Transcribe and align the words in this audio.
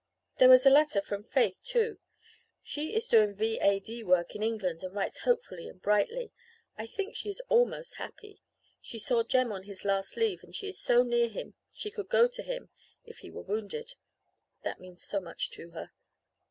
"There 0.39 0.49
was 0.49 0.65
a 0.65 0.71
letter 0.71 0.99
from 0.99 1.23
Faith, 1.25 1.59
too. 1.63 1.99
She 2.63 2.95
is 2.95 3.05
doing 3.05 3.35
V.A.D. 3.35 4.03
work 4.03 4.35
in 4.35 4.41
England 4.41 4.81
and 4.81 4.95
writes 4.95 5.19
hopefully 5.25 5.69
and 5.69 5.79
brightly. 5.79 6.31
I 6.75 6.87
think 6.87 7.15
she 7.15 7.29
is 7.29 7.39
almost 7.49 7.97
happy 7.97 8.41
she 8.81 8.97
saw 8.97 9.21
Jem 9.21 9.51
on 9.51 9.61
his 9.61 9.85
last 9.85 10.17
leave 10.17 10.41
and 10.43 10.55
she 10.55 10.67
is 10.69 10.79
so 10.79 11.03
near 11.03 11.29
him 11.29 11.53
she 11.71 11.91
could 11.91 12.09
go 12.09 12.27
to 12.27 12.41
him, 12.41 12.71
if 13.05 13.19
he 13.19 13.29
were 13.29 13.43
wounded. 13.43 13.93
That 14.63 14.79
means 14.81 15.03
so 15.03 15.19
much 15.21 15.51
to 15.51 15.69
her. 15.69 15.91